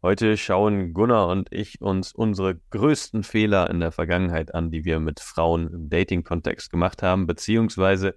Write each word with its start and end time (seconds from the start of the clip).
Heute 0.00 0.36
schauen 0.36 0.94
Gunnar 0.94 1.26
und 1.26 1.52
ich 1.52 1.80
uns 1.80 2.12
unsere 2.12 2.54
größten 2.70 3.24
Fehler 3.24 3.68
in 3.68 3.80
der 3.80 3.90
Vergangenheit 3.90 4.54
an, 4.54 4.70
die 4.70 4.84
wir 4.84 5.00
mit 5.00 5.18
Frauen 5.18 5.66
im 5.72 5.90
Dating-Kontext 5.90 6.70
gemacht 6.70 7.02
haben, 7.02 7.26
beziehungsweise 7.26 8.14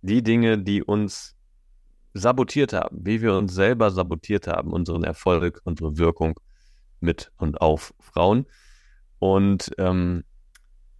die 0.00 0.22
Dinge, 0.22 0.56
die 0.58 0.82
uns 0.82 1.36
sabotiert 2.14 2.72
haben, 2.72 3.04
wie 3.04 3.20
wir 3.20 3.34
uns 3.34 3.52
selber 3.52 3.90
sabotiert 3.90 4.46
haben, 4.46 4.72
unseren 4.72 5.04
Erfolg, 5.04 5.60
unsere 5.64 5.98
Wirkung 5.98 6.40
mit 7.00 7.30
und 7.36 7.60
auf 7.60 7.92
Frauen. 8.00 8.46
Und 9.18 9.70
ähm, 9.76 10.24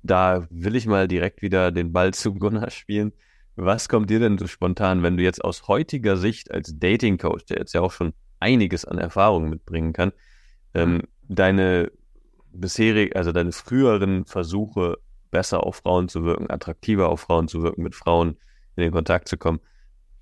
da 0.03 0.47
will 0.51 0.77
ich 0.77 0.84
mal 0.84 1.09
direkt 1.09 1.41
wieder 1.41 1.73
den 1.73 1.95
Ball 1.95 2.12
zu 2.12 2.34
Gunnar 2.34 2.70
spielen. 2.70 3.12
Was 3.56 3.89
kommt 3.89 4.11
dir 4.11 4.20
denn 4.20 4.37
so 4.37 4.47
spontan, 4.47 5.03
wenn 5.03 5.17
du 5.17 5.23
jetzt 5.23 5.42
aus 5.42 5.69
heutiger 5.69 6.19
Sicht 6.19 6.51
als 6.51 6.79
Dating-Coach, 6.79 7.47
der 7.47 7.61
jetzt 7.61 7.73
ja 7.73 7.81
auch 7.81 7.92
schon 7.92 8.12
einiges 8.41 8.84
an 8.84 8.98
Erfahrung 8.98 9.48
mitbringen 9.48 9.92
kann. 9.92 10.12
Ähm, 10.74 11.02
deine 11.28 11.91
bisherige, 12.52 13.16
also 13.16 13.33
deine 13.33 13.52
früheren 13.52 14.24
Versuche, 14.24 14.98
besser 15.30 15.64
auf 15.64 15.77
Frauen 15.77 16.09
zu 16.09 16.24
wirken, 16.24 16.51
attraktiver 16.51 17.09
auf 17.09 17.20
Frauen 17.20 17.48
zu 17.48 17.62
wirken, 17.62 17.83
mit 17.83 17.95
Frauen 17.95 18.37
in 18.77 18.83
den 18.83 18.92
Kontakt 18.92 19.28
zu 19.28 19.37
kommen, 19.37 19.61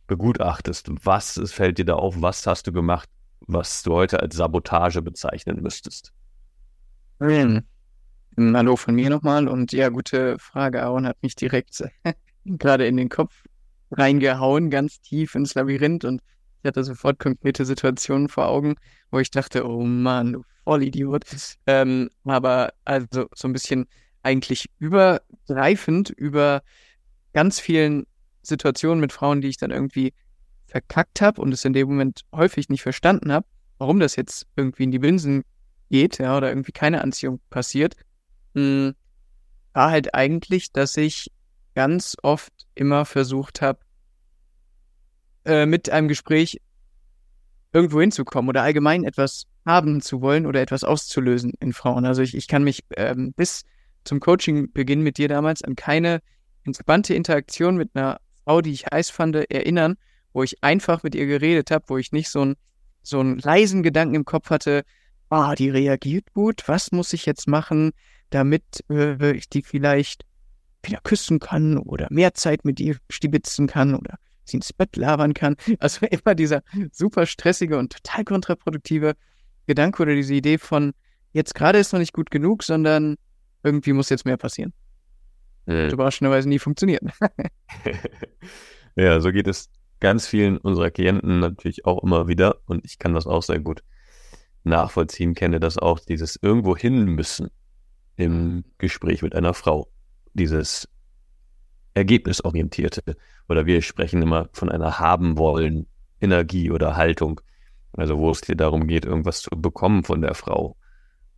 begutachtest. 0.07 0.91
Was 1.05 1.41
fällt 1.53 1.79
dir 1.79 1.85
da 1.85 1.95
auf? 1.95 2.21
Was 2.21 2.47
hast 2.47 2.67
du 2.67 2.73
gemacht, 2.73 3.09
was 3.41 3.83
du 3.83 3.93
heute 3.93 4.21
als 4.21 4.37
Sabotage 4.37 5.03
bezeichnen 5.03 5.63
müsstest? 5.63 6.13
Hm. 7.21 7.63
Hallo 8.39 8.77
von 8.77 8.95
mir 8.95 9.09
nochmal 9.09 9.49
und 9.49 9.73
ja, 9.73 9.89
gute 9.89 10.39
Frage. 10.39 10.83
Aaron 10.83 11.07
hat 11.07 11.23
mich 11.23 11.37
direkt 11.37 11.83
gerade 12.45 12.87
in 12.87 12.97
den 12.97 13.09
Kopf 13.09 13.45
reingehauen, 13.91 14.69
ganz 14.71 15.01
tief 15.01 15.35
ins 15.35 15.55
Labyrinth 15.55 16.05
und 16.05 16.21
ich 16.63 16.69
hatte 16.69 16.85
sofort 16.85 17.19
konkrete 17.19 17.65
Situationen 17.65 18.29
vor 18.29 18.49
Augen, 18.49 18.77
wo 19.11 19.19
ich 19.19 19.31
dachte, 19.31 19.67
oh 19.67 19.83
Mann, 19.83 20.33
du 20.33 20.45
Vollidiot. 20.65 21.25
Ähm, 21.67 22.11
aber 22.25 22.73
also 22.85 23.27
so 23.35 23.49
ein 23.49 23.53
bisschen 23.53 23.87
eigentlich 24.23 24.67
übergreifend 24.79 26.11
über 26.11 26.63
ganz 27.33 27.61
vielen 27.61 28.07
Situationen 28.43 29.01
mit 29.01 29.13
Frauen, 29.13 29.41
die 29.41 29.49
ich 29.49 29.57
dann 29.57 29.71
irgendwie 29.71 30.13
verkackt 30.67 31.21
habe 31.21 31.41
und 31.41 31.53
es 31.53 31.65
in 31.65 31.73
dem 31.73 31.89
Moment 31.89 32.23
häufig 32.33 32.69
nicht 32.69 32.83
verstanden 32.83 33.33
habe, 33.33 33.47
warum 33.79 34.01
das 34.01 34.17
jetzt 34.17 34.47
irgendwie 34.57 34.85
in 34.85 34.91
die 34.91 34.99
Binsen 34.99 35.45
geht, 35.89 36.19
ja, 36.19 36.37
oder 36.37 36.49
irgendwie 36.49 36.73
keine 36.73 37.03
Anziehung 37.03 37.41
passiert, 37.49 37.95
mh, 38.55 38.63
hm, 38.63 38.95
war 39.73 39.91
halt 39.91 40.15
eigentlich, 40.15 40.73
dass 40.73 40.97
ich 40.97 41.31
ganz 41.75 42.17
oft 42.23 42.53
immer 42.75 43.05
versucht 43.05 43.61
habe, 43.61 43.79
äh, 45.47 45.67
mit 45.67 45.91
einem 45.91 46.09
Gespräch 46.09 46.61
irgendwo 47.73 48.01
hinzukommen 48.01 48.49
oder 48.49 48.63
allgemein 48.63 49.05
etwas 49.05 49.45
haben 49.65 50.01
zu 50.01 50.21
wollen 50.21 50.47
oder 50.47 50.61
etwas 50.61 50.85
auszulösen 50.85 51.53
in 51.61 51.73
Frauen. 51.73 52.07
Also 52.07 52.23
ich, 52.23 52.35
ich 52.35 52.49
kann 52.49 52.65
mich 52.65 52.85
ähm, 52.97 53.33
bis 53.37 53.65
zum 54.05 54.21
Coaching-Beginn 54.21 55.03
mit 55.03 55.19
dir 55.19 55.29
damals 55.29 55.63
an 55.63 55.77
keine 55.77 56.21
entspannte 56.65 57.15
Interaktion 57.15 57.77
mit 57.77 57.91
einer 57.95 58.19
Frau, 58.45 58.61
die 58.61 58.73
ich 58.73 58.87
heiß 58.87 59.11
fand, 59.11 59.37
erinnern, 59.37 59.97
wo 60.33 60.43
ich 60.43 60.63
einfach 60.63 61.03
mit 61.03 61.15
ihr 61.15 61.27
geredet 61.27 61.71
habe, 61.71 61.85
wo 61.89 61.99
ich 61.99 62.13
nicht 62.13 62.31
so, 62.31 62.45
ein, 62.45 62.57
so 63.03 63.21
einen 63.21 63.39
leisen 63.39 63.83
Gedanken 63.83 64.15
im 64.15 64.25
Kopf 64.25 64.51
hatte, 64.51 64.85
ah, 65.29 65.55
die 65.55 65.71
reagiert 65.71 66.33
gut, 66.33 66.63
was 66.67 66.93
muss 66.93 67.13
ich 67.13 67.27
jetzt 67.27 67.49
machen, 67.49 67.93
damit 68.31 68.85
äh, 68.91 69.33
ich 69.33 69.49
die 69.49 69.63
vielleicht 69.63 70.25
wieder 70.83 71.01
küssen 71.03 71.41
kann 71.41 71.79
oder 71.79 72.07
mehr 72.11 72.35
Zeit 72.35 72.65
mit 72.65 72.81
ihr 72.81 72.97
stibitzen 73.11 73.67
kann 73.67 73.95
oder 73.95 74.19
sie 74.47 74.59
ins 74.59 74.73
Bett 74.73 74.97
labern 74.97 75.35
kann. 75.35 75.57
Also 75.79 76.07
immer 76.11 76.35
dieser 76.35 76.63
super 76.93 77.27
stressige 77.27 77.79
und 77.79 77.93
total 77.93 78.25
kontraproduktive 78.25 79.15
Gedanke 79.67 80.03
oder 80.03 80.15
diese 80.15 80.35
Idee 80.35 80.59
von, 80.59 80.93
jetzt 81.33 81.55
gerade 81.55 81.79
ist 81.79 81.93
noch 81.93 82.01
nicht 82.01 82.13
gut 82.13 82.31
genug, 82.31 82.63
sondern 82.63 83.17
irgendwie 83.63 83.93
muss 83.93 84.11
jetzt 84.11 84.25
mehr 84.25 84.37
passieren. 84.37 84.73
Hm. 85.67 85.91
Überraschenderweise 85.91 86.49
nie 86.49 86.59
funktioniert. 86.59 87.03
ja, 88.97 89.21
so 89.21 89.33
geht 89.33 89.49
es 89.49 89.69
ganz 90.01 90.27
vielen 90.27 90.59
unserer 90.59 90.91
Klienten 90.91 91.41
natürlich 91.41 91.85
auch 91.85 92.03
immer 92.03 92.29
wieder 92.29 92.57
und 92.67 92.85
ich 92.85 92.99
kann 92.99 93.15
das 93.15 93.27
auch 93.27 93.43
sehr 93.43 93.61
gut 93.61 93.83
nachvollziehen, 94.65 95.35
kenne 95.35 95.61
das 95.61 95.79
auch, 95.79 96.01
dieses 96.01 96.37
irgendwo 96.41 96.77
hin 96.77 97.05
müssen 97.05 97.49
im 98.17 98.65
Gespräch 98.79 99.23
mit 99.23 99.35
einer 99.35 99.55
Frau. 99.55 99.89
Dieses 100.35 100.89
ergebnisorientierte. 101.97 103.17
Oder 103.49 103.67
wir 103.67 103.83
sprechen 103.83 104.23
immer 104.23 104.49
von 104.53 104.69
einer 104.69 104.99
haben 104.99 105.39
wollen 105.39 105.87
Energie 106.21 106.71
oder 106.71 106.97
Haltung. 106.97 107.41
Also 107.95 108.19
wo 108.19 108.31
es 108.31 108.43
dir 108.43 108.57
darum 108.57 108.87
geht, 108.87 109.07
irgendwas 109.07 109.41
zu 109.41 109.51
bekommen 109.51 110.05
von 110.05 110.21
der 110.21 110.35
Frau. 110.35 110.77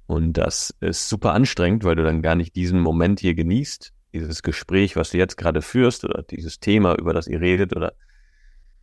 Und 0.06 0.32
das 0.32 0.74
ist 0.80 1.08
super 1.08 1.32
anstrengend, 1.32 1.84
weil 1.84 1.94
du 1.94 2.02
dann 2.02 2.22
gar 2.22 2.34
nicht 2.34 2.56
diesen 2.56 2.80
Moment 2.80 3.20
hier 3.20 3.34
genießt, 3.34 3.92
dieses 4.12 4.42
Gespräch, 4.42 4.96
was 4.96 5.10
du 5.10 5.18
jetzt 5.18 5.36
gerade 5.36 5.62
führst 5.62 6.04
oder 6.04 6.22
dieses 6.22 6.58
Thema, 6.58 6.98
über 6.98 7.12
das 7.12 7.28
ihr 7.28 7.40
redet 7.40 7.76
oder 7.76 7.92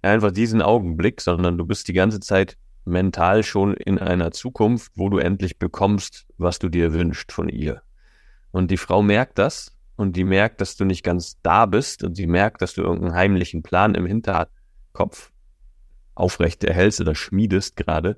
einfach 0.01 0.31
diesen 0.31 0.61
Augenblick, 0.61 1.19
sondern 1.19 1.57
du 1.57 1.65
bist 1.65 1.87
die 1.87 1.93
ganze 1.93 2.19
Zeit 2.19 2.57
mental 2.85 3.43
schon 3.43 3.73
in 3.73 3.97
einer 3.97 4.31
Zukunft, 4.31 4.91
wo 4.95 5.09
du 5.09 5.17
endlich 5.17 5.57
bekommst, 5.57 6.27
was 6.37 6.59
du 6.59 6.69
dir 6.69 6.93
wünschst 6.93 7.31
von 7.31 7.49
ihr. 7.49 7.81
Und 8.51 8.69
die 8.71 8.77
Frau 8.77 9.01
merkt 9.01 9.39
das 9.39 9.74
und 9.95 10.15
die 10.15 10.23
merkt, 10.23 10.61
dass 10.61 10.75
du 10.75 10.85
nicht 10.85 11.03
ganz 11.03 11.39
da 11.41 11.65
bist 11.65 12.03
und 12.03 12.15
sie 12.15 12.27
merkt, 12.27 12.61
dass 12.61 12.73
du 12.73 12.81
irgendeinen 12.81 13.15
heimlichen 13.15 13.63
Plan 13.63 13.95
im 13.95 14.05
Hinterkopf 14.05 15.31
aufrecht 16.15 16.63
erhältst 16.63 17.01
oder 17.01 17.15
schmiedest 17.15 17.75
gerade. 17.75 18.17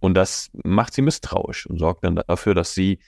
Und 0.00 0.14
das 0.14 0.50
macht 0.64 0.94
sie 0.94 1.02
misstrauisch 1.02 1.66
und 1.66 1.78
sorgt 1.78 2.04
dann 2.04 2.16
dafür, 2.26 2.54
dass 2.54 2.74
sie 2.74 2.98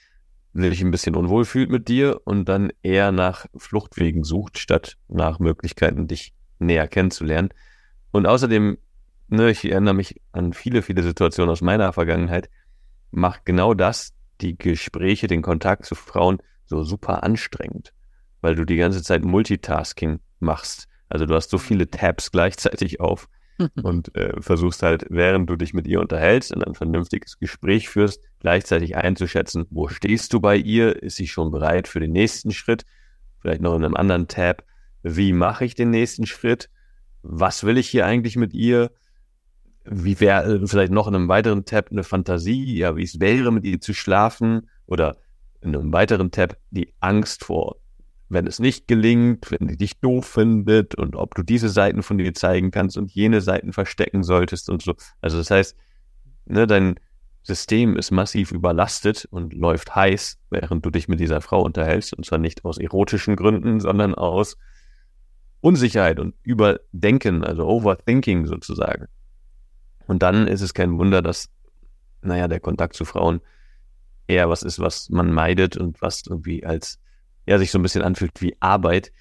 sich 0.53 0.81
ein 0.81 0.91
bisschen 0.91 1.15
unwohl 1.15 1.43
fühlt 1.43 1.69
mit 1.69 1.89
dir 1.89 2.21
und 2.23 2.47
dann 2.47 2.71
eher 2.81 3.11
nach 3.11 3.45
Fluchtwegen 3.57 4.23
sucht, 4.23 4.57
statt 4.57 4.97
nach 5.09 5.39
Möglichkeiten, 5.39 6.07
dich 6.07 6.33
näher 6.59 6.87
kennenzulernen. 6.87 7.49
Und 8.11 8.25
außerdem, 8.25 8.77
ne, 9.27 9.49
ich 9.51 9.65
erinnere 9.65 9.93
mich 9.93 10.21
an 10.31 10.53
viele, 10.53 10.81
viele 10.81 11.03
Situationen 11.03 11.51
aus 11.51 11.61
meiner 11.61 11.91
Vergangenheit, 11.91 12.49
macht 13.11 13.45
genau 13.45 13.73
das, 13.73 14.13
die 14.39 14.57
Gespräche, 14.57 15.27
den 15.27 15.41
Kontakt 15.41 15.85
zu 15.85 15.95
Frauen 15.95 16.37
so 16.65 16.83
super 16.83 17.23
anstrengend, 17.23 17.93
weil 18.41 18.55
du 18.55 18.65
die 18.65 18.77
ganze 18.77 19.03
Zeit 19.03 19.23
Multitasking 19.23 20.19
machst. 20.39 20.87
Also 21.09 21.25
du 21.25 21.35
hast 21.35 21.49
so 21.49 21.57
viele 21.57 21.89
Tabs 21.89 22.31
gleichzeitig 22.31 22.99
auf 22.99 23.27
und 23.83 24.15
äh, 24.15 24.41
versuchst 24.41 24.83
halt, 24.83 25.05
während 25.09 25.49
du 25.49 25.55
dich 25.55 25.73
mit 25.73 25.87
ihr 25.87 26.01
unterhältst 26.01 26.53
und 26.53 26.65
ein 26.65 26.75
vernünftiges 26.75 27.39
Gespräch 27.39 27.89
führst, 27.89 28.21
gleichzeitig 28.39 28.97
einzuschätzen, 28.97 29.65
wo 29.69 29.87
stehst 29.87 30.33
du 30.33 30.39
bei 30.39 30.57
ihr? 30.57 31.01
Ist 31.01 31.15
sie 31.15 31.27
schon 31.27 31.51
bereit 31.51 31.87
für 31.87 31.99
den 31.99 32.11
nächsten 32.11 32.51
Schritt? 32.51 32.85
Vielleicht 33.39 33.61
noch 33.61 33.75
in 33.75 33.85
einem 33.85 33.95
anderen 33.95 34.27
Tab. 34.27 34.63
Wie 35.03 35.33
mache 35.33 35.65
ich 35.65 35.75
den 35.75 35.91
nächsten 35.91 36.25
Schritt? 36.25 36.69
Was 37.21 37.63
will 37.63 37.77
ich 37.77 37.87
hier 37.89 38.05
eigentlich 38.05 38.35
mit 38.35 38.53
ihr? 38.53 38.91
Wie 39.85 40.19
wäre 40.19 40.55
äh, 40.55 40.67
vielleicht 40.67 40.91
noch 40.91 41.07
in 41.07 41.15
einem 41.15 41.27
weiteren 41.27 41.63
Tab 41.63 41.91
eine 41.91 42.03
Fantasie? 42.03 42.77
Ja, 42.77 42.97
wie 42.97 43.03
es 43.03 43.19
wäre, 43.19 43.51
mit 43.51 43.65
ihr 43.65 43.79
zu 43.79 43.93
schlafen? 43.93 44.69
Oder 44.87 45.17
in 45.61 45.75
einem 45.75 45.93
weiteren 45.93 46.31
Tab 46.31 46.57
die 46.71 46.93
Angst 46.99 47.45
vor, 47.45 47.77
wenn 48.29 48.47
es 48.47 48.59
nicht 48.59 48.87
gelingt, 48.87 49.51
wenn 49.51 49.67
sie 49.69 49.77
dich 49.77 49.99
doof 49.99 50.25
findet 50.25 50.95
und 50.95 51.15
ob 51.15 51.35
du 51.35 51.43
diese 51.43 51.69
Seiten 51.69 52.03
von 52.03 52.17
dir 52.17 52.33
zeigen 52.33 52.71
kannst 52.71 52.97
und 52.97 53.11
jene 53.11 53.41
Seiten 53.41 53.73
verstecken 53.73 54.23
solltest 54.23 54.69
und 54.69 54.81
so. 54.81 54.95
Also 55.21 55.37
das 55.37 55.51
heißt, 55.51 55.75
ne, 56.45 56.67
dein 56.67 56.99
System 57.43 57.95
ist 57.95 58.09
massiv 58.09 58.51
überlastet 58.51 59.27
und 59.29 59.53
läuft 59.53 59.95
heiß, 59.95 60.39
während 60.49 60.83
du 60.85 60.89
dich 60.89 61.07
mit 61.07 61.19
dieser 61.19 61.41
Frau 61.41 61.61
unterhältst 61.61 62.13
und 62.15 62.25
zwar 62.25 62.39
nicht 62.39 62.65
aus 62.65 62.79
erotischen 62.79 63.35
Gründen, 63.35 63.79
sondern 63.79 64.15
aus 64.15 64.57
Unsicherheit 65.61 66.19
und 66.19 66.35
Überdenken, 66.43 67.43
also 67.43 67.67
Overthinking 67.67 68.47
sozusagen. 68.47 69.07
Und 70.07 70.23
dann 70.23 70.47
ist 70.47 70.61
es 70.61 70.73
kein 70.73 70.97
Wunder, 70.97 71.21
dass, 71.21 71.49
naja, 72.21 72.47
der 72.47 72.59
Kontakt 72.59 72.95
zu 72.95 73.05
Frauen 73.05 73.41
eher 74.27 74.49
was 74.49 74.63
ist, 74.63 74.79
was 74.79 75.09
man 75.09 75.31
meidet 75.31 75.77
und 75.77 76.01
was 76.01 76.23
irgendwie 76.27 76.65
als, 76.65 76.99
ja, 77.45 77.57
sich 77.57 77.71
so 77.71 77.79
ein 77.79 77.83
bisschen 77.83 78.01
anfühlt 78.01 78.41
wie 78.41 78.55
Arbeit, 78.59 79.11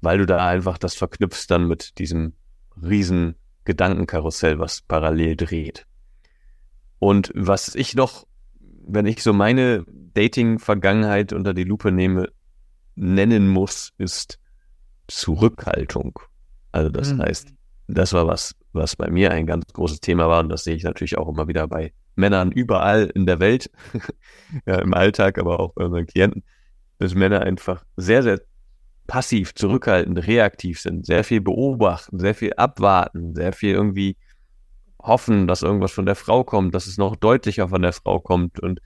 weil 0.00 0.18
du 0.18 0.26
da 0.26 0.46
einfach 0.46 0.78
das 0.78 0.94
verknüpfst 0.94 1.46
dann 1.48 1.66
mit 1.66 1.98
diesem 1.98 2.34
riesen 2.80 3.36
Gedankenkarussell, 3.64 4.58
was 4.58 4.82
parallel 4.82 5.36
dreht. 5.36 5.86
Und 6.98 7.32
was 7.34 7.74
ich 7.74 7.94
noch, 7.94 8.26
wenn 8.86 9.06
ich 9.06 9.22
so 9.22 9.32
meine 9.32 9.84
Dating-Vergangenheit 10.14 11.32
unter 11.32 11.52
die 11.52 11.64
Lupe 11.64 11.92
nehme, 11.92 12.30
nennen 12.94 13.48
muss, 13.48 13.92
ist 13.98 14.38
Zurückhaltung. 15.08 16.18
Also 16.72 16.90
das 16.90 17.12
mhm. 17.12 17.22
heißt, 17.22 17.52
das 17.88 18.12
war 18.12 18.26
was, 18.26 18.54
was 18.72 18.96
bei 18.96 19.10
mir 19.10 19.30
ein 19.30 19.46
ganz 19.46 19.64
großes 19.72 20.00
Thema 20.00 20.28
war 20.28 20.40
und 20.40 20.48
das 20.48 20.64
sehe 20.64 20.74
ich 20.74 20.82
natürlich 20.82 21.18
auch 21.18 21.28
immer 21.28 21.48
wieder 21.48 21.68
bei 21.68 21.92
Männern 22.16 22.50
überall 22.50 23.10
in 23.14 23.26
der 23.26 23.40
Welt, 23.40 23.70
ja, 24.66 24.76
im 24.78 24.94
Alltag, 24.94 25.38
aber 25.38 25.60
auch 25.60 25.74
bei 25.74 25.84
unseren 25.84 26.06
Klienten, 26.06 26.42
dass 26.98 27.14
Männer 27.14 27.40
einfach 27.40 27.84
sehr, 27.96 28.22
sehr 28.22 28.40
passiv, 29.06 29.54
zurückhaltend, 29.54 30.26
reaktiv 30.26 30.80
sind, 30.80 31.06
sehr 31.06 31.24
viel 31.24 31.40
beobachten, 31.40 32.18
sehr 32.18 32.34
viel 32.34 32.54
abwarten, 32.54 33.34
sehr 33.34 33.52
viel 33.52 33.74
irgendwie 33.74 34.16
hoffen, 35.00 35.46
dass 35.46 35.62
irgendwas 35.62 35.92
von 35.92 36.06
der 36.06 36.16
Frau 36.16 36.42
kommt, 36.42 36.74
dass 36.74 36.86
es 36.86 36.98
noch 36.98 37.14
deutlicher 37.16 37.68
von 37.68 37.82
der 37.82 37.92
Frau 37.92 38.18
kommt 38.18 38.58
und 38.58 38.80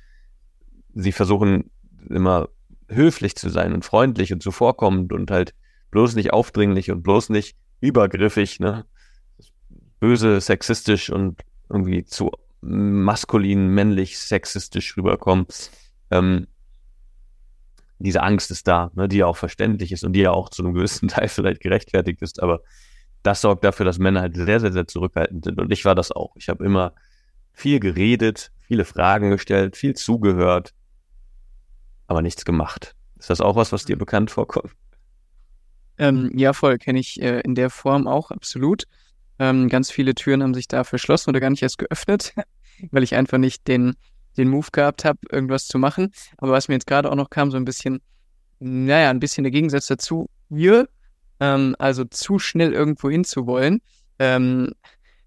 sie 0.93 1.12
versuchen 1.12 1.71
immer 2.09 2.49
höflich 2.88 3.37
zu 3.37 3.49
sein 3.49 3.73
und 3.73 3.85
freundlich 3.85 4.33
und 4.33 4.43
zuvorkommend 4.43 5.12
und 5.12 5.31
halt 5.31 5.55
bloß 5.91 6.17
nicht 6.17 6.33
aufdringlich 6.33 6.91
und 6.91 7.03
bloß 7.03 7.31
nicht 7.31 7.56
übergriffig, 7.81 8.61
ne? 8.61 8.85
Böse, 10.00 10.41
sexistisch 10.41 11.11
und 11.11 11.41
irgendwie 11.69 12.05
zu 12.05 12.31
maskulin, 12.61 13.69
männlich, 13.69 14.19
sexistisch 14.19 14.97
rüberkommen. 14.97 15.47
Ähm, 16.11 16.47
diese 17.99 18.23
Angst 18.23 18.51
ist 18.51 18.67
da, 18.67 18.91
ne, 18.95 19.09
die 19.09 19.19
ja 19.19 19.27
auch 19.27 19.37
verständlich 19.37 19.93
ist 19.93 20.05
und 20.05 20.15
die 20.15 20.21
ja 20.21 20.31
auch 20.31 20.49
zu 20.49 20.62
einem 20.62 20.75
gewissen 20.75 21.09
Teil 21.09 21.29
vielleicht 21.29 21.61
gerechtfertigt 21.61 22.23
ist, 22.23 22.43
aber 22.43 22.62
das 23.23 23.43
sorgt 23.43 23.65
dafür, 23.65 23.85
dass 23.85 23.99
Männer 23.99 24.23
halt 24.23 24.37
sehr, 24.37 24.61
sehr, 24.61 24.73
sehr 24.73 24.87
zurückhaltend 24.87 25.45
sind. 25.45 25.61
Und 25.61 25.71
ich 25.71 25.85
war 25.85 25.95
das 25.95 26.11
auch. 26.11 26.35
Ich 26.37 26.49
habe 26.49 26.65
immer 26.65 26.95
viel 27.53 27.81
geredet, 27.81 28.51
viele 28.67 28.85
Fragen 28.85 29.31
gestellt, 29.31 29.77
viel 29.77 29.95
zugehört, 29.95 30.73
aber 32.07 32.23
nichts 32.23 32.45
gemacht. 32.45 32.95
Ist 33.19 33.29
das 33.29 33.43
auch 33.43 33.57
was, 33.57 33.73
was 33.73 33.85
dir 33.85 33.99
bekannt 33.99 34.31
vorkommt? 34.31 34.75
Ähm, 35.99 36.31
ja, 36.35 36.55
voll, 36.55 36.79
kenne 36.79 36.99
ich 36.99 37.21
äh, 37.21 37.41
in 37.41 37.55
der 37.55 37.69
Form 37.69 38.07
auch 38.07 38.31
absolut. 38.31 38.85
Ähm, 39.41 39.71
ganz 39.71 39.91
viele 39.91 40.15
Türen 40.15 40.43
haben 40.43 40.53
sich 40.53 40.69
da 40.69 40.85
verschlossen 40.85 41.31
oder 41.31 41.41
gar 41.41 41.49
nicht 41.49 41.63
erst 41.63 41.79
geöffnet, 41.79 42.35
weil 42.91 43.03
ich 43.03 43.15
einfach 43.15 43.39
nicht 43.39 43.67
den, 43.67 43.95
den 44.37 44.49
Move 44.49 44.69
gehabt 44.71 45.07
habe, 45.07 45.19
irgendwas 45.33 45.67
zu 45.67 45.79
machen. 45.79 46.13
Aber 46.37 46.53
was 46.53 46.69
mir 46.69 46.75
jetzt 46.75 46.87
gerade 46.87 47.11
auch 47.11 47.17
noch 47.17 47.31
kam, 47.31 47.51
so 47.51 47.57
ein 47.57 47.65
bisschen, 47.65 48.03
naja, 48.59 49.09
ein 49.09 49.19
bisschen 49.19 49.43
der 49.43 49.51
Gegensatz 49.51 49.87
dazu, 49.87 50.29
wir, 50.51 50.91
ähm, 51.41 51.75
also 51.79 52.05
zu 52.05 52.39
schnell 52.39 52.75
irgendwo 52.75 53.09
hin 53.09 53.25
zu 53.25 53.47
wollen, 53.47 53.81
ähm, 54.19 54.73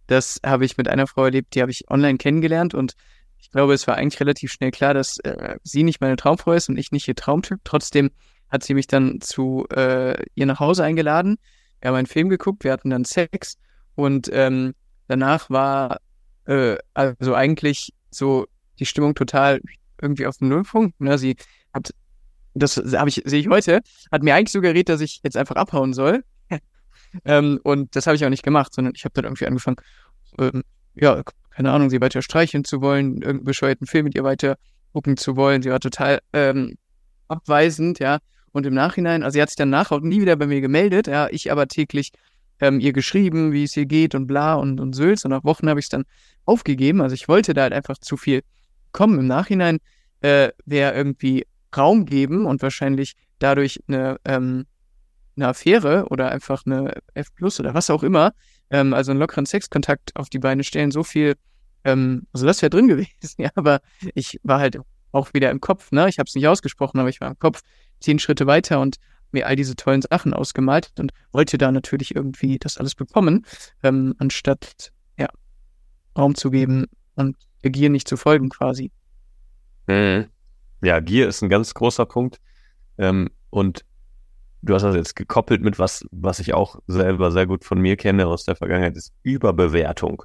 das 0.05 0.39
habe 0.45 0.63
ich 0.63 0.77
mit 0.77 0.87
einer 0.87 1.07
Frau 1.07 1.25
erlebt, 1.25 1.55
die 1.55 1.61
habe 1.61 1.71
ich 1.71 1.89
online 1.89 2.19
kennengelernt 2.19 2.75
und 2.75 2.93
ich 3.39 3.49
glaube, 3.49 3.73
es 3.73 3.87
war 3.87 3.95
eigentlich 3.95 4.19
relativ 4.19 4.51
schnell 4.51 4.69
klar, 4.69 4.93
dass 4.93 5.17
äh, 5.19 5.57
sie 5.63 5.81
nicht 5.81 6.01
meine 6.01 6.17
Traumfrau 6.17 6.53
ist 6.53 6.69
und 6.69 6.77
ich 6.77 6.91
nicht 6.91 7.07
ihr 7.07 7.15
Traumtyp. 7.15 7.59
Trotzdem 7.63 8.11
hat 8.49 8.63
sie 8.63 8.75
mich 8.75 8.85
dann 8.85 9.21
zu 9.21 9.65
äh, 9.75 10.23
ihr 10.35 10.45
nach 10.45 10.59
Hause 10.59 10.83
eingeladen. 10.83 11.37
Wir 11.81 11.89
haben 11.89 11.95
einen 11.95 12.07
Film 12.07 12.29
geguckt, 12.29 12.63
wir 12.63 12.71
hatten 12.71 12.91
dann 12.91 13.05
Sex 13.05 13.57
und 13.95 14.29
ähm, 14.31 14.73
danach 15.07 15.49
war 15.49 15.97
äh, 16.45 16.77
also 16.93 17.33
eigentlich 17.33 17.93
so 18.11 18.47
die 18.79 18.85
Stimmung 18.85 19.15
total 19.15 19.61
irgendwie 20.01 20.25
auf 20.25 20.37
dem 20.37 20.49
Nullpunkt. 20.49 20.99
Ne? 20.99 21.17
Sie 21.17 21.35
hat, 21.73 21.93
das 22.53 22.77
habe 22.77 23.09
ich, 23.09 23.21
sehe 23.25 23.39
ich 23.39 23.49
heute, 23.49 23.81
hat 24.11 24.23
mir 24.23 24.35
eigentlich 24.35 24.51
suggeriert, 24.51 24.89
dass 24.89 25.01
ich 25.01 25.21
jetzt 25.23 25.37
einfach 25.37 25.55
abhauen 25.55 25.93
soll. 25.93 26.23
ähm, 27.25 27.59
und 27.63 27.95
das 27.95 28.07
habe 28.07 28.15
ich 28.15 28.25
auch 28.25 28.29
nicht 28.29 28.43
gemacht, 28.43 28.73
sondern 28.73 28.93
ich 28.95 29.05
habe 29.05 29.13
dann 29.13 29.25
irgendwie 29.25 29.47
angefangen, 29.47 29.77
ähm, 30.39 30.63
ja, 30.95 31.23
keine 31.51 31.71
Ahnung, 31.71 31.89
sie 31.89 32.01
weiter 32.01 32.21
streicheln 32.21 32.65
zu 32.65 32.81
wollen, 32.81 33.15
irgendeinen 33.17 33.43
bescheuerten 33.45 33.87
Film 33.87 34.05
mit 34.05 34.15
ihr 34.15 34.23
weiter 34.23 34.57
gucken 34.91 35.17
zu 35.17 35.35
wollen. 35.35 35.61
Sie 35.61 35.69
war 35.69 35.79
total 35.79 36.19
ähm, 36.33 36.77
abweisend, 37.27 37.99
ja. 37.99 38.19
Und 38.51 38.65
im 38.67 38.73
Nachhinein, 38.73 39.23
also 39.23 39.33
sie 39.33 39.41
hat 39.41 39.49
sich 39.49 39.55
dann 39.55 39.71
nachher 39.71 39.95
auch 39.95 40.01
nie 40.01 40.21
wieder 40.21 40.35
bei 40.35 40.45
mir 40.45 40.61
gemeldet, 40.61 41.07
ja, 41.07 41.27
ich 41.29 41.51
aber 41.51 41.67
täglich 41.67 42.11
ähm, 42.63 42.79
ihr 42.79 42.93
geschrieben, 42.93 43.51
wie 43.51 43.65
es 43.65 43.75
ihr 43.75 43.85
geht 43.85 44.15
und 44.15 44.25
bla 44.25 44.55
und, 44.55 44.79
und 44.79 44.93
Sülz. 44.93 45.25
Und 45.25 45.31
nach 45.31 45.43
Wochen 45.43 45.67
habe 45.67 45.81
ich 45.81 45.87
es 45.87 45.89
dann 45.89 46.05
aufgegeben. 46.45 47.01
Also 47.01 47.13
ich 47.13 47.27
wollte 47.27 47.53
da 47.53 47.63
halt 47.63 47.73
einfach 47.73 47.97
zu 47.97 48.15
viel 48.15 48.41
kommen. 48.93 49.19
Im 49.19 49.27
Nachhinein 49.27 49.79
äh, 50.21 50.49
wäre 50.65 50.93
irgendwie 50.93 51.45
Raum 51.75 52.05
geben 52.05 52.45
und 52.45 52.61
wahrscheinlich 52.61 53.15
dadurch 53.39 53.81
eine, 53.87 54.17
ähm, 54.23 54.65
eine 55.35 55.49
Affäre 55.49 56.05
oder 56.09 56.31
einfach 56.31 56.63
eine 56.65 56.93
F 57.13 57.35
Plus 57.35 57.59
oder 57.59 57.73
was 57.73 57.89
auch 57.89 58.01
immer, 58.01 58.31
ähm, 58.69 58.93
also 58.93 59.11
einen 59.11 59.19
lockeren 59.19 59.45
Sexkontakt 59.45 60.15
auf 60.15 60.29
die 60.29 60.39
Beine 60.39 60.63
stellen, 60.63 60.91
so 60.91 61.03
viel, 61.03 61.35
ähm, 61.83 62.27
also 62.31 62.45
das 62.45 62.61
wäre 62.61 62.69
drin 62.69 62.87
gewesen, 62.87 63.09
ja, 63.39 63.49
aber 63.55 63.81
ich 64.13 64.39
war 64.43 64.59
halt 64.59 64.79
auch 65.11 65.33
wieder 65.33 65.51
im 65.51 65.59
Kopf, 65.59 65.91
ne? 65.91 66.07
Ich 66.07 66.17
habe 66.17 66.27
es 66.27 66.35
nicht 66.35 66.47
ausgesprochen, 66.47 66.99
aber 66.99 67.09
ich 67.09 67.19
war 67.19 67.27
im 67.27 67.39
Kopf 67.39 67.61
zehn 67.99 68.19
Schritte 68.19 68.47
weiter 68.47 68.79
und 68.79 68.97
mir 69.33 69.47
all 69.47 69.55
diese 69.55 69.75
tollen 69.75 70.01
Sachen 70.01 70.33
ausgemalt 70.33 70.91
und 70.99 71.11
wollte 71.31 71.57
da 71.57 71.71
natürlich 71.71 72.15
irgendwie 72.15 72.59
das 72.59 72.77
alles 72.77 72.95
bekommen, 72.95 73.45
ähm, 73.83 74.15
anstatt 74.17 74.91
ja, 75.17 75.27
Raum 76.17 76.35
zu 76.35 76.51
geben 76.51 76.85
und 77.15 77.37
der 77.63 77.71
Gier 77.71 77.89
nicht 77.89 78.07
zu 78.07 78.17
folgen 78.17 78.49
quasi. 78.49 78.91
Mhm. 79.87 80.27
Ja, 80.81 80.99
Gier 80.99 81.27
ist 81.27 81.41
ein 81.41 81.49
ganz 81.49 81.73
großer 81.73 82.05
Punkt. 82.05 82.39
Ähm, 82.97 83.29
und 83.49 83.85
du 84.61 84.73
hast 84.73 84.83
das 84.83 84.95
jetzt 84.95 85.15
gekoppelt 85.15 85.61
mit 85.61 85.79
was, 85.79 86.05
was 86.11 86.39
ich 86.39 86.53
auch 86.53 86.79
selber 86.87 87.31
sehr 87.31 87.47
gut 87.47 87.63
von 87.63 87.79
mir 87.79 87.97
kenne 87.97 88.27
aus 88.27 88.43
der 88.45 88.55
Vergangenheit, 88.55 88.95
ist 88.95 89.13
Überbewertung. 89.23 90.23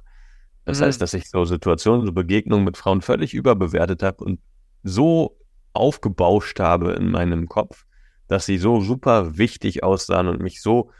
Das 0.65 0.79
mhm. 0.79 0.85
heißt, 0.85 1.01
dass 1.01 1.13
ich 1.13 1.29
so 1.29 1.45
Situationen, 1.45 2.05
so 2.05 2.11
Begegnungen 2.11 2.65
mit 2.65 2.77
Frauen 2.77 3.01
völlig 3.01 3.33
überbewertet 3.33 4.03
habe 4.03 4.23
und 4.23 4.39
so 4.83 5.37
aufgebauscht 5.73 6.59
habe 6.59 6.93
in 6.93 7.11
meinem 7.11 7.47
Kopf, 7.47 7.85
dass 8.29 8.45
sie 8.45 8.57
so 8.57 8.79
super 8.79 9.37
wichtig 9.37 9.83
aussahen 9.83 10.27
und 10.27 10.41
mich 10.41 10.61
so 10.61 10.91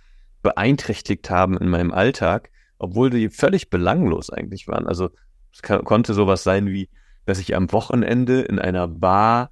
beeinträchtigt 0.41 1.29
haben 1.29 1.57
in 1.57 1.69
meinem 1.69 1.91
Alltag, 1.91 2.49
obwohl 2.79 3.09
die 3.09 3.29
völlig 3.29 3.69
belanglos 3.69 4.29
eigentlich 4.29 4.67
waren. 4.67 4.87
Also 4.87 5.11
es 5.53 5.61
konnte 5.61 6.13
sowas 6.13 6.43
sein 6.43 6.67
wie, 6.67 6.89
dass 7.25 7.39
ich 7.39 7.55
am 7.55 7.71
Wochenende 7.71 8.41
in 8.41 8.59
einer 8.59 8.87
Bar 8.87 9.51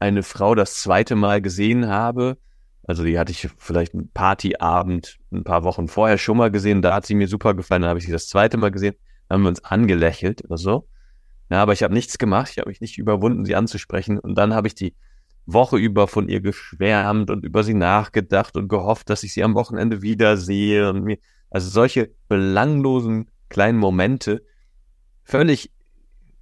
eine 0.00 0.22
Frau 0.22 0.54
das 0.54 0.80
zweite 0.80 1.14
Mal 1.14 1.40
gesehen 1.40 1.88
habe. 1.88 2.36
Also 2.82 3.04
die 3.04 3.18
hatte 3.18 3.32
ich 3.32 3.48
vielleicht 3.58 3.94
einen 3.94 4.10
Partyabend 4.10 5.18
ein 5.30 5.44
paar 5.44 5.62
Wochen 5.62 5.88
vorher 5.88 6.18
schon 6.18 6.36
mal 6.36 6.50
gesehen. 6.50 6.82
Da 6.82 6.94
hat 6.94 7.06
sie 7.06 7.14
mir 7.14 7.28
super 7.28 7.54
gefallen. 7.54 7.82
Da 7.82 7.88
habe 7.88 8.00
ich 8.00 8.06
sie 8.06 8.12
das 8.12 8.28
zweite 8.28 8.56
Mal 8.56 8.70
gesehen. 8.70 8.96
Da 9.28 9.34
haben 9.34 9.42
wir 9.42 9.50
uns 9.50 9.62
angelächelt 9.64 10.44
oder 10.44 10.58
so. 10.58 10.88
Ja, 11.50 11.62
aber 11.62 11.74
ich 11.74 11.82
habe 11.82 11.94
nichts 11.94 12.18
gemacht, 12.18 12.50
ich 12.50 12.58
habe 12.58 12.68
mich 12.68 12.80
nicht 12.80 12.98
überwunden, 12.98 13.44
sie 13.44 13.54
anzusprechen. 13.54 14.18
Und 14.18 14.34
dann 14.36 14.52
habe 14.54 14.66
ich 14.66 14.74
die 14.74 14.94
Woche 15.52 15.78
über 15.78 16.08
von 16.08 16.28
ihr 16.28 16.40
geschwärmt 16.40 17.30
und 17.30 17.44
über 17.44 17.64
sie 17.64 17.74
nachgedacht 17.74 18.56
und 18.56 18.68
gehofft, 18.68 19.08
dass 19.08 19.22
ich 19.22 19.32
sie 19.32 19.42
am 19.42 19.54
Wochenende 19.54 20.02
wiedersehe. 20.02 20.90
Und 20.90 21.04
mir, 21.04 21.18
also 21.50 21.70
solche 21.70 22.10
belanglosen 22.28 23.30
kleinen 23.48 23.78
Momente, 23.78 24.44
völlig 25.24 25.72